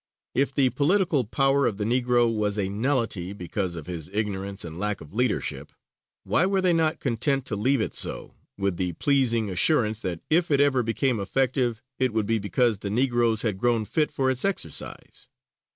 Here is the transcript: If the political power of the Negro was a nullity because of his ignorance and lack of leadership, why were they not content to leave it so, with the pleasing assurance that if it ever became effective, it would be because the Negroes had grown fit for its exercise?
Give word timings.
If 0.33 0.51
the 0.51 0.71
political 0.71 1.25
power 1.25 1.67
of 1.67 1.77
the 1.77 1.83
Negro 1.83 2.27
was 2.35 2.57
a 2.57 2.69
nullity 2.69 3.33
because 3.33 3.75
of 3.75 3.85
his 3.85 4.09
ignorance 4.09 4.65
and 4.65 4.79
lack 4.79 4.99
of 4.99 5.13
leadership, 5.13 5.71
why 6.23 6.47
were 6.47 6.59
they 6.59 6.73
not 6.73 6.99
content 6.99 7.45
to 7.45 7.55
leave 7.55 7.81
it 7.81 7.93
so, 7.95 8.33
with 8.57 8.77
the 8.77 8.93
pleasing 8.93 9.51
assurance 9.51 9.99
that 9.99 10.21
if 10.27 10.49
it 10.49 10.59
ever 10.59 10.81
became 10.81 11.19
effective, 11.19 11.83
it 11.99 12.13
would 12.13 12.25
be 12.25 12.39
because 12.39 12.79
the 12.79 12.89
Negroes 12.89 13.43
had 13.43 13.59
grown 13.59 13.85
fit 13.85 14.11
for 14.11 14.31
its 14.31 14.43
exercise? 14.43 15.27